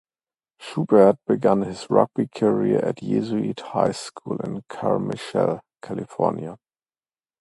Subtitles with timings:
[0.59, 6.57] Schubert began his rugby career at Jesuit High School in Carmichael, California.